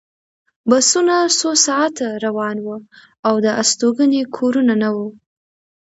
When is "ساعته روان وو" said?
1.65-2.77